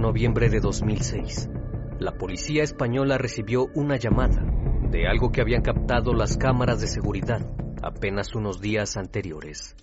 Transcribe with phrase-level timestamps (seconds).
[0.00, 1.50] Noviembre de 2006,
[1.98, 4.44] la policía española recibió una llamada
[4.90, 7.40] de algo que habían captado las cámaras de seguridad
[7.82, 9.76] apenas unos días anteriores.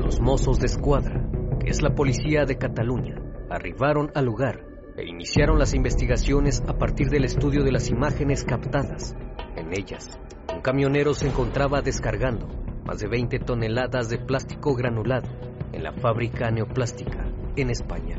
[0.00, 1.28] Los mozos de escuadra,
[1.60, 3.16] que es la policía de Cataluña,
[3.50, 9.14] arribaron al lugar e iniciaron las investigaciones a partir del estudio de las imágenes captadas.
[9.56, 10.18] En ellas,
[10.54, 12.48] un camionero se encontraba descargando
[12.84, 15.28] más de 20 toneladas de plástico granulado
[15.72, 18.18] en la fábrica neoplástica en España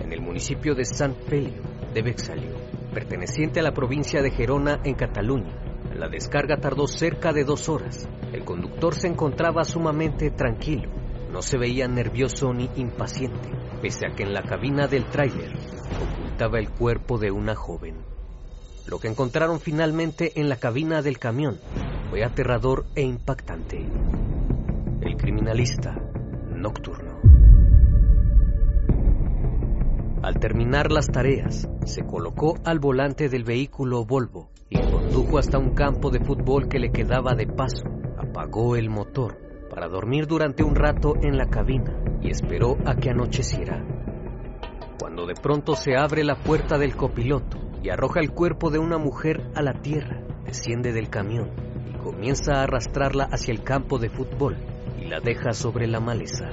[0.00, 1.62] en el municipio de Sant Feliu
[1.92, 2.56] de Bexalio,
[2.92, 5.54] perteneciente a la provincia de Gerona en Cataluña.
[5.94, 8.08] La descarga tardó cerca de dos horas.
[8.32, 10.90] El conductor se encontraba sumamente tranquilo.
[11.32, 13.50] No se veía nervioso ni impaciente,
[13.82, 15.52] pese a que en la cabina del tráiler
[16.00, 17.96] ocultaba el cuerpo de una joven.
[18.86, 21.58] Lo que encontraron finalmente en la cabina del camión
[22.08, 23.84] fue aterrador e impactante.
[25.02, 25.94] El criminalista
[26.52, 27.09] nocturno.
[30.22, 35.70] Al terminar las tareas, se colocó al volante del vehículo Volvo y condujo hasta un
[35.70, 37.84] campo de fútbol que le quedaba de paso.
[38.18, 39.38] Apagó el motor
[39.70, 43.82] para dormir durante un rato en la cabina y esperó a que anocheciera.
[45.00, 48.98] Cuando de pronto se abre la puerta del copiloto y arroja el cuerpo de una
[48.98, 51.50] mujer a la tierra, desciende del camión
[51.88, 54.58] y comienza a arrastrarla hacia el campo de fútbol
[55.00, 56.50] y la deja sobre la maleza.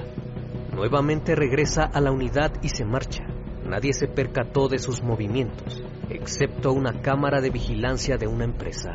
[0.74, 3.27] Nuevamente regresa a la unidad y se marcha.
[3.68, 8.94] Nadie se percató de sus movimientos, excepto una cámara de vigilancia de una empresa,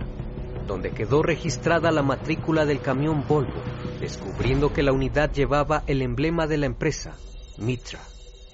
[0.66, 3.62] donde quedó registrada la matrícula del camión Volvo,
[4.00, 7.16] descubriendo que la unidad llevaba el emblema de la empresa,
[7.60, 8.00] Mitra.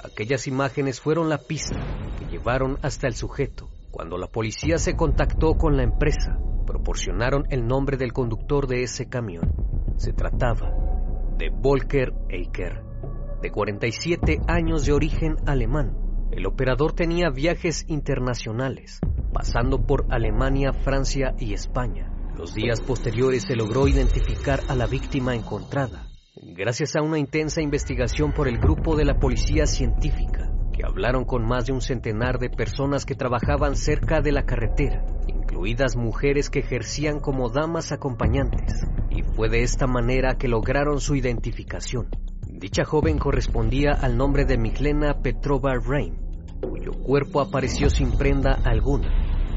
[0.04, 1.80] Aquellas imágenes fueron la pista
[2.20, 3.70] que llevaron hasta el sujeto.
[3.90, 6.38] Cuando la policía se contactó con la empresa,
[6.68, 9.54] proporcionaron el nombre del conductor de ese camión.
[9.96, 10.74] Se trataba
[11.38, 12.84] de Volker Eicher,
[13.42, 19.00] de 47 años de origen alemán, el operador tenía viajes internacionales,
[19.34, 22.12] pasando por Alemania, Francia y España.
[22.38, 26.08] Los días posteriores se logró identificar a la víctima encontrada,
[26.56, 31.46] gracias a una intensa investigación por el grupo de la policía científica, que hablaron con
[31.46, 36.60] más de un centenar de personas que trabajaban cerca de la carretera, incluidas mujeres que
[36.60, 42.08] ejercían como damas acompañantes, y fue de esta manera que lograron su identificación.
[42.60, 46.14] Dicha joven correspondía al nombre de Miklena Petrova Rain,
[46.60, 49.08] cuyo cuerpo apareció sin prenda alguna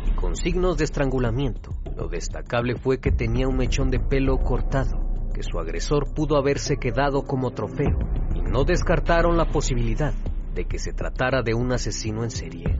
[0.07, 1.75] y con signos de estrangulamiento.
[1.97, 6.77] Lo destacable fue que tenía un mechón de pelo cortado, que su agresor pudo haberse
[6.77, 7.99] quedado como trofeo,
[8.37, 10.15] y no descartaron la posibilidad
[10.55, 12.79] de que se tratara de un asesino en serie.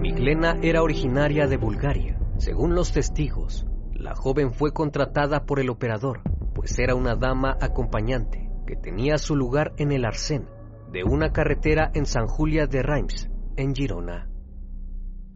[0.00, 2.20] Miklena era originaria de Bulgaria.
[2.36, 6.20] Según los testigos, la joven fue contratada por el operador
[6.58, 10.48] pues era una dama acompañante que tenía su lugar en el arcén
[10.90, 14.28] de una carretera en San Julia de Reims, en Girona.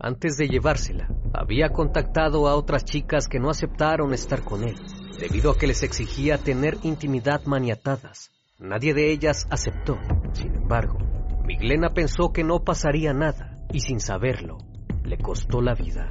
[0.00, 4.74] Antes de llevársela, había contactado a otras chicas que no aceptaron estar con él,
[5.20, 8.32] debido a que les exigía tener intimidad maniatadas.
[8.58, 10.00] Nadie de ellas aceptó.
[10.32, 10.98] Sin embargo,
[11.44, 14.58] Miglena pensó que no pasaría nada y sin saberlo,
[15.04, 16.08] le costó la vida.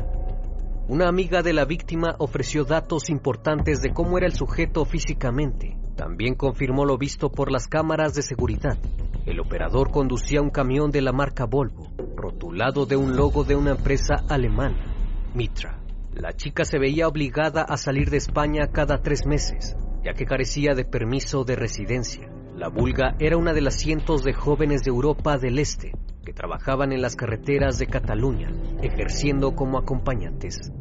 [0.92, 5.78] Una amiga de la víctima ofreció datos importantes de cómo era el sujeto físicamente.
[5.96, 8.78] También confirmó lo visto por las cámaras de seguridad.
[9.26, 13.72] El operador conducía un camión de la marca Volvo, rotulado de un logo de una
[13.72, 14.94] empresa alemana,
[15.34, 15.80] Mitra.
[16.14, 20.74] La chica se veía obligada a salir de España cada tres meses, ya que carecía
[20.74, 22.30] de permiso de residencia.
[22.58, 25.94] La vulga era una de las cientos de jóvenes de Europa del Este
[26.26, 28.52] que trabajaban en las carreteras de Cataluña,
[28.84, 30.72] ejerciendo como acompañantes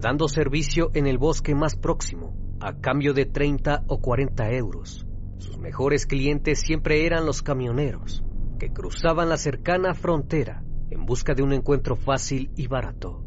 [0.00, 5.06] dando servicio en el bosque más próximo, a cambio de 30 o 40 euros.
[5.38, 8.22] Sus mejores clientes siempre eran los camioneros,
[8.58, 13.24] que cruzaban la cercana frontera en busca de un encuentro fácil y barato.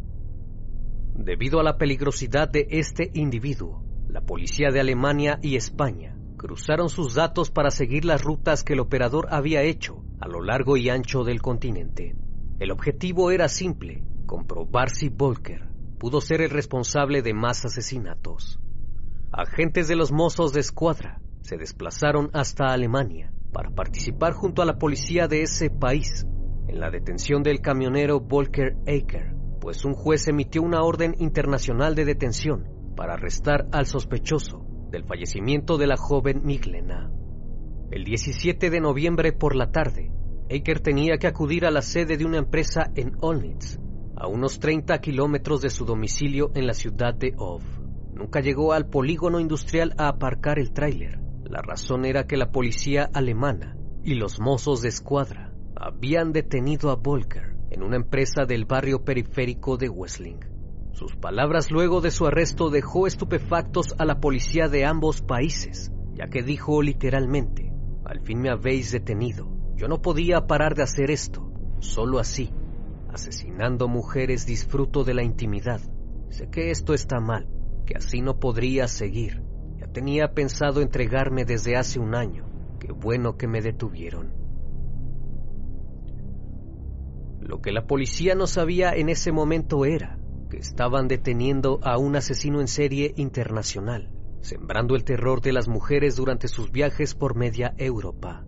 [1.16, 7.16] Debido a la peligrosidad de este individuo, la policía de Alemania y España cruzaron sus
[7.16, 11.24] datos para seguir las rutas que el operador había hecho a lo largo y ancho
[11.24, 12.16] del continente.
[12.60, 15.69] El objetivo era simple, comprobar si Volker
[16.00, 18.60] pudo ser el responsable de más asesinatos.
[19.32, 24.80] Agentes de los mozos de escuadra se desplazaron hasta Alemania para participar junto a la
[24.80, 26.26] policía de ese país
[26.68, 32.06] en la detención del camionero Volker Aker, pues un juez emitió una orden internacional de
[32.06, 37.12] detención para arrestar al sospechoso del fallecimiento de la joven Miglena.
[37.92, 40.12] El 17 de noviembre por la tarde,
[40.50, 43.80] Aker tenía que acudir a la sede de una empresa en Olnitz,
[44.20, 47.62] a unos 30 kilómetros de su domicilio en la ciudad de Ov.
[48.14, 51.20] Nunca llegó al polígono industrial a aparcar el tráiler.
[51.46, 56.96] La razón era que la policía alemana y los mozos de escuadra habían detenido a
[56.96, 60.40] Volker en una empresa del barrio periférico de Wessling.
[60.92, 66.28] Sus palabras luego de su arresto dejó estupefactos a la policía de ambos países, ya
[66.28, 67.72] que dijo literalmente,
[68.04, 69.48] al fin me habéis detenido.
[69.76, 72.52] Yo no podía parar de hacer esto, solo así.
[73.12, 75.82] Asesinando mujeres disfruto de la intimidad.
[76.30, 77.48] Sé que esto está mal,
[77.86, 79.42] que así no podría seguir.
[79.78, 82.46] Ya tenía pensado entregarme desde hace un año.
[82.80, 84.32] Qué bueno que me detuvieron.
[87.42, 90.20] Lo que la policía no sabía en ese momento era
[90.52, 96.16] que estaban deteniendo a un asesino en serie internacional, sembrando el terror de las mujeres
[96.16, 98.46] durante sus viajes por media Europa.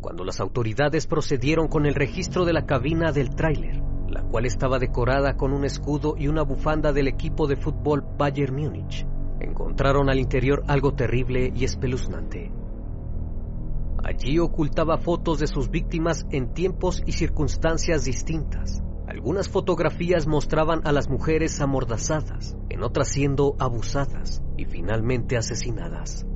[0.00, 4.78] Cuando las autoridades procedieron con el registro de la cabina del tráiler, la cual estaba
[4.78, 9.06] decorada con un escudo y una bufanda del equipo de fútbol Bayern Múnich,
[9.40, 12.52] encontraron al interior algo terrible y espeluznante.
[14.04, 18.82] Allí ocultaba fotos de sus víctimas en tiempos y circunstancias distintas.
[19.06, 26.26] Algunas fotografías mostraban a las mujeres amordazadas, en otras siendo abusadas y finalmente asesinadas.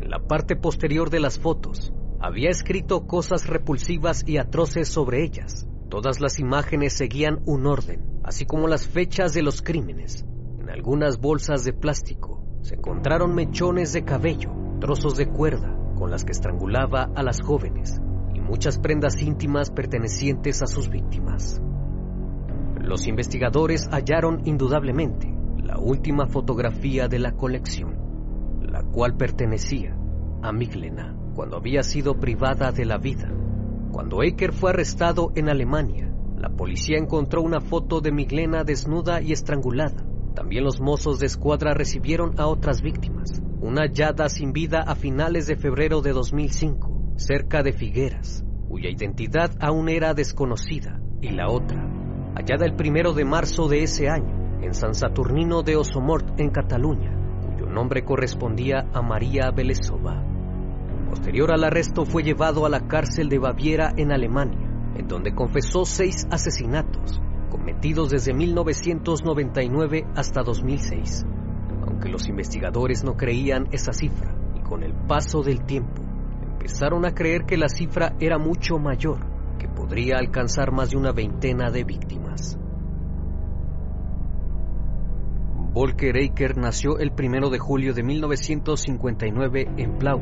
[0.00, 5.68] En la parte posterior de las fotos había escrito cosas repulsivas y atroces sobre ellas.
[5.92, 10.24] Todas las imágenes seguían un orden, así como las fechas de los crímenes.
[10.58, 16.24] En algunas bolsas de plástico se encontraron mechones de cabello, trozos de cuerda, con las
[16.24, 18.00] que estrangulaba a las jóvenes
[18.32, 21.60] y muchas prendas íntimas pertenecientes a sus víctimas.
[22.80, 29.94] Los investigadores hallaron indudablemente la última fotografía de la colección, la cual pertenecía
[30.40, 33.41] a Miglena cuando había sido privada de la vida.
[33.92, 39.32] Cuando Eker fue arrestado en Alemania, la policía encontró una foto de Miglena desnuda y
[39.32, 40.02] estrangulada.
[40.34, 45.46] También los mozos de escuadra recibieron a otras víctimas, una hallada sin vida a finales
[45.46, 51.86] de febrero de 2005, cerca de Figueras, cuya identidad aún era desconocida, y la otra,
[52.34, 57.14] hallada el primero de marzo de ese año, en San Saturnino de Osomort, en Cataluña,
[57.42, 60.31] cuyo nombre correspondía a María Belesova.
[61.12, 64.66] Posterior al arresto fue llevado a la cárcel de Baviera en Alemania,
[64.96, 67.20] en donde confesó seis asesinatos,
[67.50, 71.26] cometidos desde 1999 hasta 2006
[71.86, 76.02] aunque los investigadores no creían esa cifra y con el paso del tiempo
[76.42, 79.18] empezaron a creer que la cifra era mucho mayor,
[79.58, 82.58] que podría alcanzar más de una veintena de víctimas.
[85.72, 90.20] Volker Eicher nació el 1 de julio de 1959 en Plau,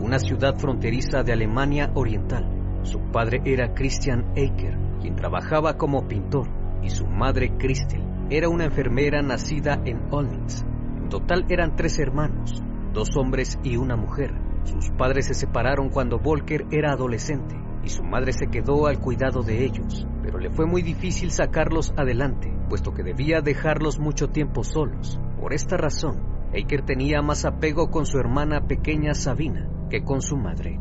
[0.00, 2.80] una ciudad fronteriza de Alemania Oriental.
[2.82, 6.48] Su padre era Christian Eicher, quien trabajaba como pintor,
[6.82, 10.64] y su madre Christel era una enfermera nacida en Olnitz,
[11.08, 12.62] total eran tres hermanos,
[12.92, 14.32] dos hombres y una mujer.
[14.64, 19.42] Sus padres se separaron cuando Volker era adolescente y su madre se quedó al cuidado
[19.42, 24.64] de ellos, pero le fue muy difícil sacarlos adelante, puesto que debía dejarlos mucho tiempo
[24.64, 25.20] solos.
[25.40, 30.36] Por esta razón, Eiker tenía más apego con su hermana pequeña Sabina que con su
[30.36, 30.78] madre.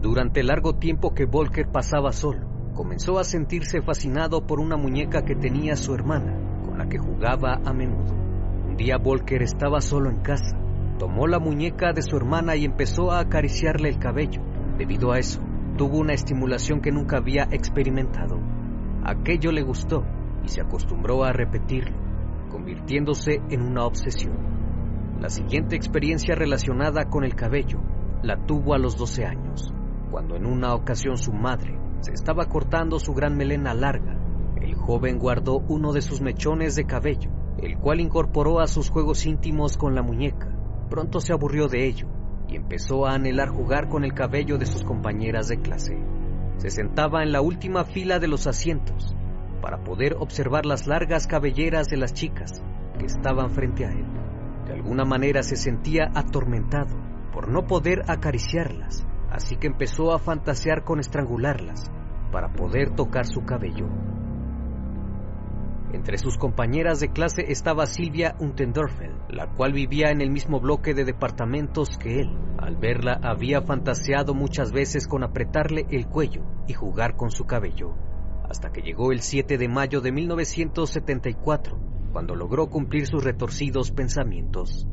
[0.00, 5.24] Durante el largo tiempo que Volker pasaba solo, comenzó a sentirse fascinado por una muñeca
[5.24, 8.18] que tenía su hermana, con la que jugaba a menudo
[8.78, 10.56] día Volker estaba solo en casa.
[10.98, 14.40] Tomó la muñeca de su hermana y empezó a acariciarle el cabello.
[14.78, 15.40] Debido a eso,
[15.76, 18.38] tuvo una estimulación que nunca había experimentado.
[19.04, 20.04] Aquello le gustó
[20.44, 21.96] y se acostumbró a repetirlo,
[22.48, 25.18] convirtiéndose en una obsesión.
[25.20, 27.80] La siguiente experiencia relacionada con el cabello
[28.22, 29.72] la tuvo a los 12 años,
[30.10, 34.18] cuando en una ocasión su madre se estaba cortando su gran melena larga.
[34.60, 39.26] El joven guardó uno de sus mechones de cabello el cual incorporó a sus juegos
[39.26, 40.48] íntimos con la muñeca.
[40.88, 42.06] Pronto se aburrió de ello
[42.48, 45.96] y empezó a anhelar jugar con el cabello de sus compañeras de clase.
[46.56, 49.14] se sentaba en la última fila de los asientos
[49.60, 52.62] para poder observar las largas cabelleras de las chicas
[52.98, 54.06] que estaban frente a él.
[54.66, 56.96] De alguna manera se sentía atormentado
[57.32, 61.90] por no poder acariciarlas, así que empezó a fantasear con estrangularlas
[62.32, 63.86] para poder tocar su cabello.
[65.92, 70.92] Entre sus compañeras de clase estaba Silvia Untendorfel, la cual vivía en el mismo bloque
[70.92, 72.38] de departamentos que él.
[72.58, 77.94] Al verla había fantaseado muchas veces con apretarle el cuello y jugar con su cabello,
[78.48, 81.78] hasta que llegó el 7 de mayo de 1974,
[82.12, 84.86] cuando logró cumplir sus retorcidos pensamientos.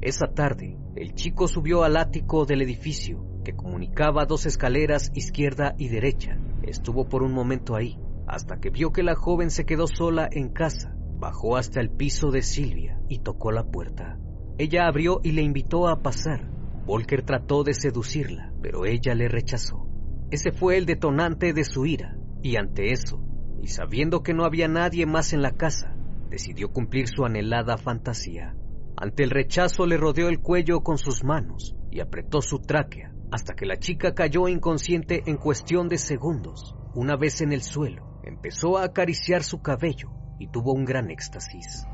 [0.00, 5.88] Esa tarde, el chico subió al ático del edificio, que comunicaba dos escaleras izquierda y
[5.88, 6.38] derecha.
[6.62, 10.50] Estuvo por un momento ahí, hasta que vio que la joven se quedó sola en
[10.50, 10.94] casa.
[11.18, 14.18] Bajó hasta el piso de Silvia y tocó la puerta.
[14.58, 16.48] Ella abrió y le invitó a pasar.
[16.84, 19.86] Volker trató de seducirla, pero ella le rechazó.
[20.30, 23.22] Ese fue el detonante de su ira, y ante eso,
[23.62, 25.96] y sabiendo que no había nadie más en la casa,
[26.30, 28.54] decidió cumplir su anhelada fantasía.
[28.96, 33.54] Ante el rechazo le rodeó el cuello con sus manos y apretó su tráquea hasta
[33.54, 36.74] que la chica cayó inconsciente en cuestión de segundos.
[36.94, 41.86] Una vez en el suelo, Empezó a acariciar su cabello y tuvo un gran éxtasis.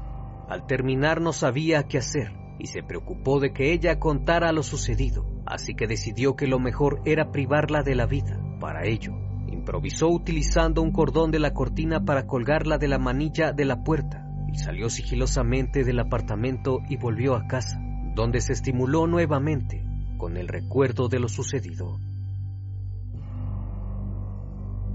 [0.49, 5.25] Al terminar no sabía qué hacer y se preocupó de que ella contara lo sucedido,
[5.47, 8.41] así que decidió que lo mejor era privarla de la vida.
[8.59, 9.13] Para ello,
[9.65, 14.29] improvisó utilizando un cordón de la cortina para colgarla de la manilla de la puerta
[14.53, 17.81] y salió sigilosamente del apartamento y volvió a casa,
[18.15, 19.83] donde se estimuló nuevamente
[20.19, 21.99] con el recuerdo de lo sucedido.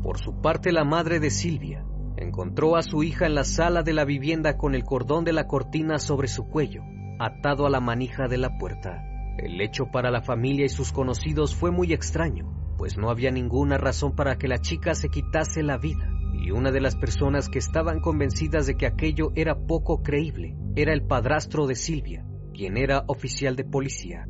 [0.04, 1.84] Por su parte, la madre de Silvia
[2.18, 5.48] encontró a su hija en la sala de la vivienda con el cordón de la
[5.48, 6.84] cortina sobre su cuello,
[7.18, 9.04] atado a la manija de la puerta.
[9.40, 13.78] El hecho para la familia y sus conocidos fue muy extraño, pues no había ninguna
[13.78, 17.60] razón para que la chica se quitase la vida, y una de las personas que
[17.60, 23.04] estaban convencidas de que aquello era poco creíble era el padrastro de Silvia, quien era
[23.06, 24.26] oficial de policía.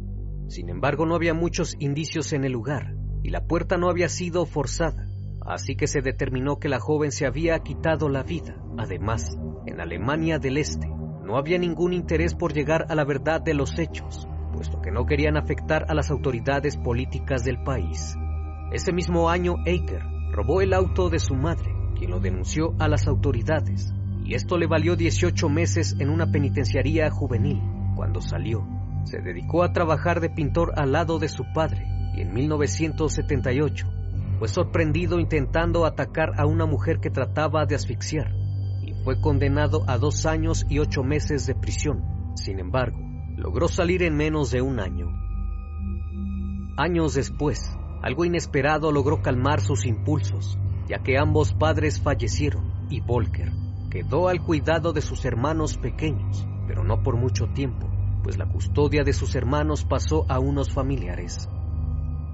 [0.50, 4.46] Sin embargo, no había muchos indicios en el lugar, y la puerta no había sido
[4.46, 5.08] forzada,
[5.40, 8.62] así que se determinó que la joven se había quitado la vida.
[8.78, 9.38] Además,
[9.68, 13.80] en Alemania del Este no había ningún interés por llegar a la verdad de los
[13.80, 18.18] hechos, puesto que no querían afectar a las autoridades políticas del país.
[18.72, 23.08] Ese mismo año, Eicher robó el auto de su madre, quien lo denunció a las
[23.08, 27.62] autoridades, y esto le valió 18 meses en una penitenciaría juvenil.
[27.96, 28.68] Cuando salió,
[29.06, 31.84] se dedicó a trabajar de pintor al lado de su padre,
[32.16, 33.88] y en 1978
[34.38, 38.34] fue sorprendido intentando atacar a una mujer que trataba de asfixiar
[38.82, 42.34] y fue condenado a dos años y ocho meses de prisión.
[42.36, 42.98] Sin embargo,
[43.36, 45.08] logró salir en menos de un año.
[46.78, 53.52] Años después, algo inesperado logró calmar sus impulsos, ya que ambos padres fallecieron y Volker
[53.90, 57.90] quedó al cuidado de sus hermanos pequeños, pero no por mucho tiempo,
[58.24, 61.50] pues la custodia de sus hermanos pasó a unos familiares.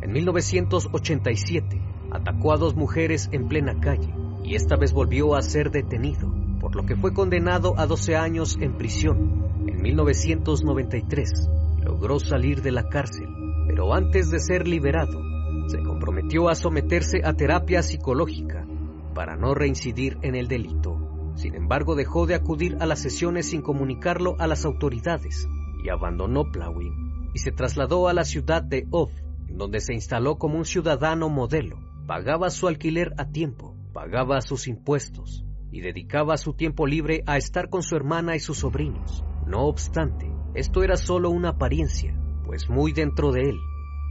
[0.02, 1.82] En 1987,
[2.12, 6.76] atacó a dos mujeres en plena calle y esta vez volvió a ser detenido, por
[6.76, 9.46] lo que fue condenado a 12 años en prisión.
[9.68, 11.50] En 1993
[11.84, 13.28] logró salir de la cárcel,
[13.68, 15.35] pero antes de ser liberado,
[15.68, 18.66] se comprometió a someterse a terapia psicológica
[19.14, 21.32] para no reincidir en el delito.
[21.36, 25.48] Sin embargo, dejó de acudir a las sesiones sin comunicarlo a las autoridades
[25.84, 29.12] y abandonó Plowin y se trasladó a la ciudad de Off,
[29.48, 35.44] donde se instaló como un ciudadano modelo pagaba su alquiler a tiempo, pagaba sus impuestos
[35.72, 39.24] y dedicaba su tiempo libre a estar con su hermana y sus sobrinos.
[39.48, 43.58] No obstante, esto era solo una apariencia, pues muy dentro de él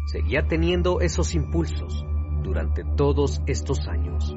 [0.05, 2.05] seguía teniendo esos impulsos
[2.43, 4.37] durante todos estos años.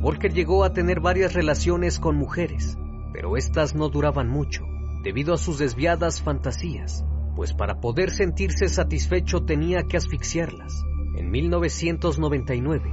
[0.00, 2.78] Volker llegó a tener varias relaciones con mujeres,
[3.12, 4.64] pero estas no duraban mucho,
[5.02, 7.04] debido a sus desviadas fantasías,
[7.36, 10.84] pues para poder sentirse satisfecho tenía que asfixiarlas.
[11.16, 12.92] En 1999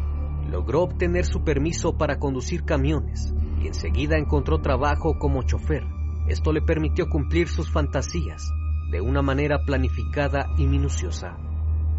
[0.49, 5.83] logró obtener su permiso para conducir camiones y enseguida encontró trabajo como chofer.
[6.27, 8.51] Esto le permitió cumplir sus fantasías
[8.89, 11.37] de una manera planificada y minuciosa.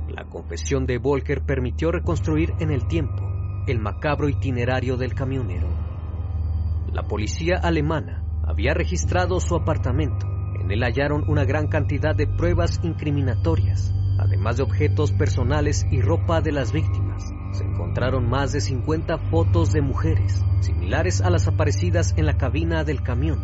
[0.08, 3.22] La confesión de Volker permitió reconstruir en el tiempo
[3.66, 5.68] el macabro itinerario del camionero.
[6.92, 10.26] La policía alemana había registrado su apartamento.
[10.60, 16.40] En él hallaron una gran cantidad de pruebas incriminatorias Además de objetos personales y ropa
[16.40, 22.14] de las víctimas, se encontraron más de 50 fotos de mujeres, similares a las aparecidas
[22.16, 23.38] en la cabina del camión,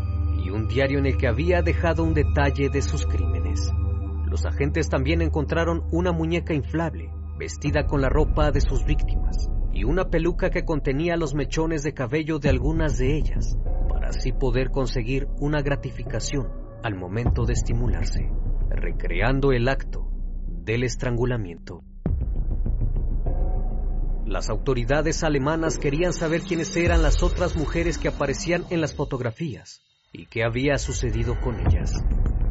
[0.44, 3.72] y un diario en el que había dejado un detalle de sus crímenes.
[4.26, 9.84] Los agentes también encontraron una muñeca inflable vestida con la ropa de sus víctimas y
[9.84, 13.58] una peluca que contenía los mechones de cabello de algunas de ellas,
[13.88, 16.48] para así poder conseguir una gratificación
[16.82, 18.30] al momento de estimularse,
[18.68, 20.10] recreando el acto
[20.46, 21.82] del estrangulamiento.
[24.26, 29.80] Las autoridades alemanas querían saber quiénes eran las otras mujeres que aparecían en las fotografías
[30.14, 31.92] y qué había sucedido con ellas.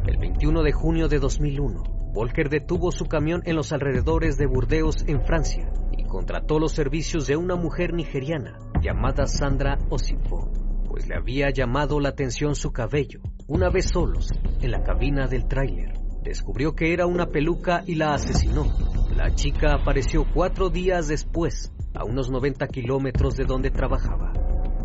[0.05, 5.05] El 21 de junio de 2001, Volker detuvo su camión en los alrededores de Burdeos,
[5.07, 10.51] en Francia, y contrató los servicios de una mujer nigeriana llamada Sandra Osifo,
[10.89, 13.21] pues le había llamado la atención su cabello.
[13.47, 14.29] Una vez solos,
[14.61, 18.65] en la cabina del tráiler, descubrió que era una peluca y la asesinó.
[19.15, 24.33] La chica apareció cuatro días después, a unos 90 kilómetros de donde trabajaba.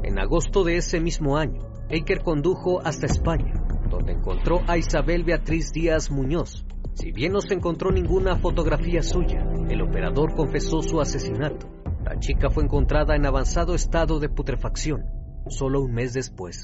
[0.05, 3.55] En agosto de ese mismo año, Eiker condujo hasta España,
[3.89, 6.67] donde encontró a Isabel Beatriz Díaz Muñoz.
[6.93, 11.67] Si bien no se encontró ninguna fotografía suya, el operador confesó su asesinato.
[12.05, 15.07] La chica fue encontrada en avanzado estado de putrefacción,
[15.49, 16.63] solo un mes después.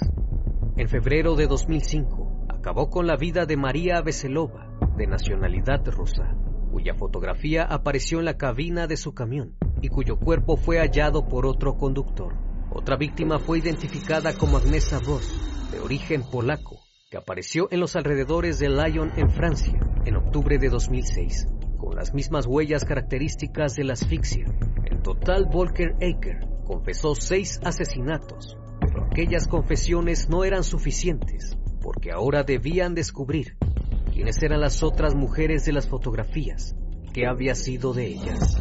[0.77, 6.37] En febrero de 2005, acabó con la vida de María Beselova, de nacionalidad rusa,
[6.71, 11.47] cuya fotografía apareció en la cabina de su camión y cuyo cuerpo fue hallado por
[11.47, 12.44] otro conductor.
[12.75, 18.59] Otra víctima fue identificada como Agnesa Voss, de origen polaco, que apareció en los alrededores
[18.59, 21.47] de Lyon en Francia en octubre de 2006,
[21.79, 24.47] con las mismas huellas características de la asfixia.
[24.85, 32.43] En total, Volker Aker confesó seis asesinatos, pero aquellas confesiones no eran suficientes, porque ahora
[32.43, 33.57] debían descubrir
[34.13, 36.75] quiénes eran las otras mujeres de las fotografías,
[37.13, 38.59] qué había sido de ellas.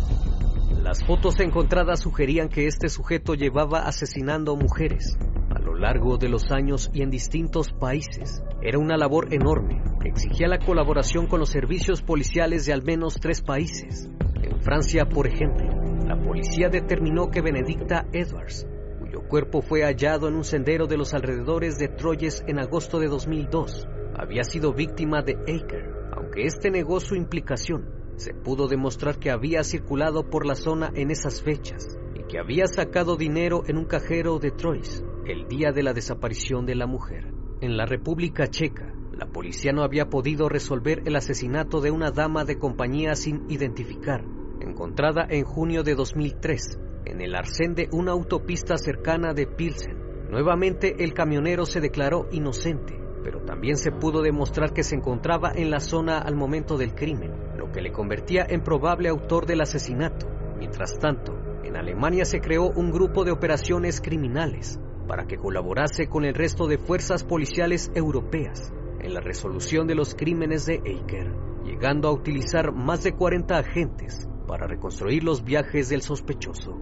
[0.83, 5.17] Las fotos encontradas sugerían que este sujeto llevaba asesinando mujeres
[5.49, 8.43] a lo largo de los años y en distintos países.
[8.61, 13.15] Era una labor enorme que exigía la colaboración con los servicios policiales de al menos
[13.21, 14.09] tres países.
[14.41, 15.69] En Francia, por ejemplo,
[16.05, 18.67] la policía determinó que Benedicta Edwards,
[18.99, 23.07] cuyo cuerpo fue hallado en un sendero de los alrededores de Troyes en agosto de
[23.07, 23.87] 2002,
[24.17, 29.63] había sido víctima de Aker, aunque este negó su implicación se pudo demostrar que había
[29.63, 34.39] circulado por la zona en esas fechas y que había sacado dinero en un cajero
[34.39, 37.33] de Troyes el día de la desaparición de la mujer.
[37.61, 42.45] En la República Checa, la policía no había podido resolver el asesinato de una dama
[42.45, 44.25] de compañía sin identificar,
[44.59, 49.97] encontrada en junio de 2003 en el arcén de una autopista cercana de Pilsen.
[50.29, 55.71] Nuevamente el camionero se declaró inocente, pero también se pudo demostrar que se encontraba en
[55.71, 60.27] la zona al momento del crimen que le convertía en probable autor del asesinato.
[60.57, 66.23] Mientras tanto, en Alemania se creó un grupo de operaciones criminales para que colaborase con
[66.23, 72.07] el resto de fuerzas policiales europeas en la resolución de los crímenes de Eicher, llegando
[72.07, 76.79] a utilizar más de 40 agentes para reconstruir los viajes del sospechoso.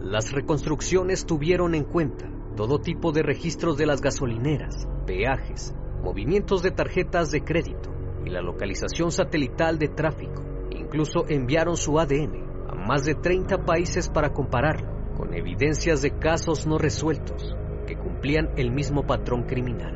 [0.00, 6.70] Las reconstrucciones tuvieron en cuenta todo tipo de registros de las gasolineras, peajes, movimientos de
[6.70, 7.90] tarjetas de crédito,
[8.24, 10.42] y la localización satelital de tráfico.
[10.70, 16.66] Incluso enviaron su ADN a más de 30 países para compararlo con evidencias de casos
[16.66, 17.54] no resueltos
[17.86, 19.94] que cumplían el mismo patrón criminal.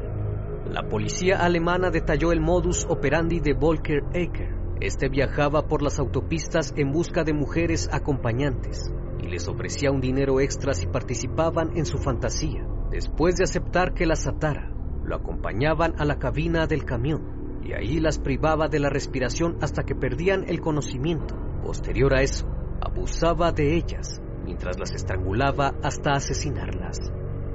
[0.70, 4.54] La policía alemana detalló el modus operandi de Volker Ecker.
[4.80, 8.92] Este viajaba por las autopistas en busca de mujeres acompañantes
[9.22, 12.66] y les ofrecía un dinero extra si participaban en su fantasía.
[12.90, 14.72] Después de aceptar que las atara,
[15.04, 19.84] lo acompañaban a la cabina del camión y ahí las privaba de la respiración hasta
[19.84, 21.36] que perdían el conocimiento.
[21.62, 22.46] Posterior a eso,
[22.80, 26.98] abusaba de ellas mientras las estrangulaba hasta asesinarlas.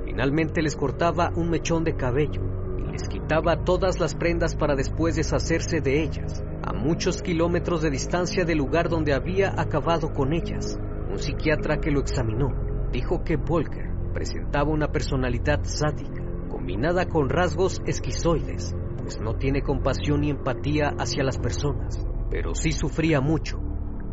[0.06, 2.42] Finalmente les cortaba un mechón de cabello
[2.80, 7.90] y les quitaba todas las prendas para después deshacerse de ellas, a muchos kilómetros de
[7.90, 10.80] distancia del lugar donde había acabado con ellas.
[11.16, 12.50] Un psiquiatra que lo examinó
[12.92, 20.20] dijo que Volker presentaba una personalidad sádica combinada con rasgos esquizoides pues no tiene compasión
[20.20, 23.62] ni empatía hacia las personas, pero sí sufría mucho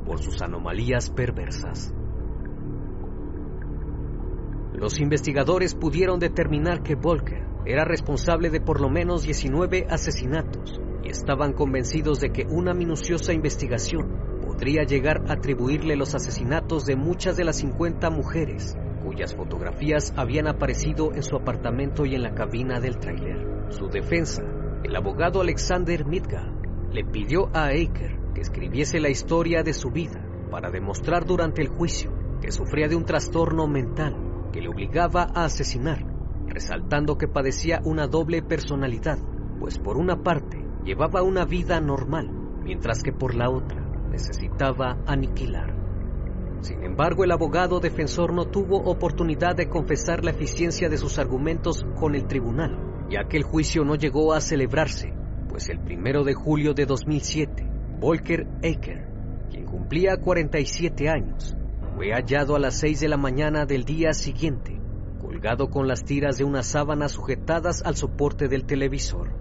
[0.06, 1.92] por sus anomalías perversas.
[4.72, 11.08] Los investigadores pudieron determinar que Volker era responsable de por lo menos 19 asesinatos y
[11.08, 17.38] estaban convencidos de que una minuciosa investigación podría llegar a atribuirle los asesinatos de muchas
[17.38, 22.78] de las 50 mujeres cuyas fotografías habían aparecido en su apartamento y en la cabina
[22.78, 23.46] del tráiler.
[23.70, 24.42] Su defensa
[24.84, 26.52] el abogado Alexander Midgard
[26.92, 31.68] le pidió a Aker que escribiese la historia de su vida para demostrar durante el
[31.68, 32.12] juicio
[32.42, 36.04] que sufría de un trastorno mental que le obligaba a asesinar,
[36.46, 39.18] resaltando que padecía una doble personalidad,
[39.58, 42.30] pues por una parte llevaba una vida normal,
[42.62, 43.81] mientras que por la otra
[44.12, 45.74] necesitaba aniquilar.
[46.60, 51.84] Sin embargo, el abogado defensor no tuvo oportunidad de confesar la eficiencia de sus argumentos
[51.98, 52.78] con el tribunal,
[53.10, 55.12] ya que el juicio no llegó a celebrarse,
[55.48, 57.66] pues el primero de julio de 2007,
[57.98, 59.08] Volker Aker,
[59.50, 61.56] quien cumplía 47 años,
[61.96, 64.80] fue hallado a las 6 de la mañana del día siguiente,
[65.20, 69.32] colgado con las tiras de una sábana sujetadas al soporte del televisor.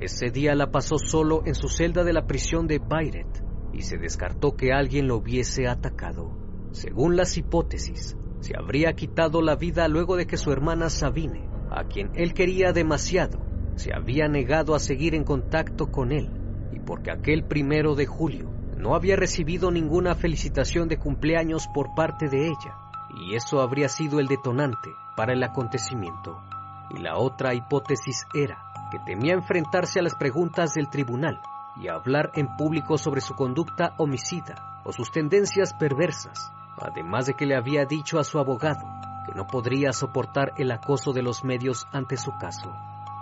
[0.00, 3.98] Ese día la pasó solo en su celda de la prisión de Bayret y se
[3.98, 6.36] descartó que alguien lo hubiese atacado.
[6.72, 11.84] Según las hipótesis, se habría quitado la vida luego de que su hermana Sabine, a
[11.84, 13.40] quien él quería demasiado,
[13.76, 16.30] se había negado a seguir en contacto con él
[16.72, 22.28] y porque aquel primero de julio no había recibido ninguna felicitación de cumpleaños por parte
[22.28, 22.76] de ella
[23.14, 26.40] y eso habría sido el detonante para el acontecimiento.
[26.90, 31.40] Y la otra hipótesis era que temía enfrentarse a las preguntas del tribunal
[31.76, 37.46] y hablar en público sobre su conducta homicida o sus tendencias perversas, además de que
[37.46, 38.84] le había dicho a su abogado
[39.26, 42.72] que no podría soportar el acoso de los medios ante su caso.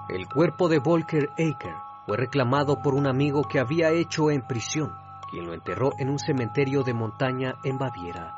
[0.08, 1.74] El cuerpo de Volker Aker
[2.06, 4.94] fue reclamado por un amigo que había hecho en prisión,
[5.30, 8.34] quien lo enterró en un cementerio de montaña en Baviera.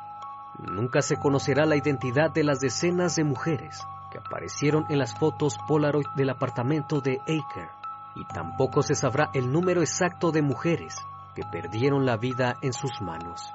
[0.59, 5.57] Nunca se conocerá la identidad de las decenas de mujeres que aparecieron en las fotos
[5.69, 7.69] Polaroid del apartamento de Aker,
[8.15, 10.97] y tampoco se sabrá el número exacto de mujeres
[11.35, 13.53] que perdieron la vida en sus manos,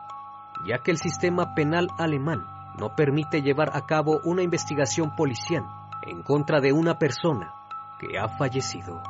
[0.66, 2.46] ya que el sistema penal alemán
[2.78, 5.66] no permite llevar a cabo una investigación policial
[6.04, 7.54] en contra de una persona
[8.00, 9.02] que ha fallecido.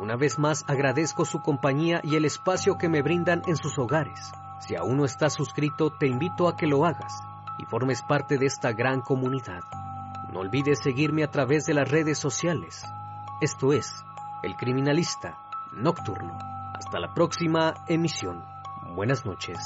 [0.00, 4.32] Una vez más agradezco su compañía y el espacio que me brindan en sus hogares.
[4.60, 7.12] Si aún no estás suscrito, te invito a que lo hagas
[7.58, 9.62] y formes parte de esta gran comunidad.
[10.38, 12.84] No olvides seguirme a través de las redes sociales.
[13.40, 13.92] Esto es
[14.44, 15.36] El Criminalista
[15.72, 16.38] Nocturno.
[16.74, 18.44] Hasta la próxima emisión.
[18.94, 19.58] Buenas noches.